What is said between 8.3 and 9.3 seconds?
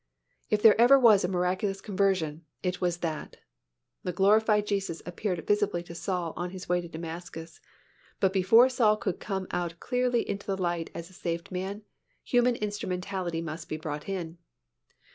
before Saul could